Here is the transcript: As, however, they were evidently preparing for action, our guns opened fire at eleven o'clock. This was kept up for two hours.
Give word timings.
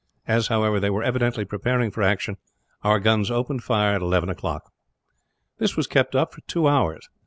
As, 0.27 0.47
however, 0.47 0.79
they 0.79 0.89
were 0.89 1.03
evidently 1.03 1.45
preparing 1.45 1.91
for 1.91 2.01
action, 2.01 2.37
our 2.81 2.99
guns 2.99 3.29
opened 3.29 3.63
fire 3.63 3.93
at 3.95 4.01
eleven 4.01 4.29
o'clock. 4.31 4.71
This 5.59 5.77
was 5.77 5.85
kept 5.85 6.15
up 6.15 6.33
for 6.33 6.41
two 6.47 6.67
hours. 6.67 7.07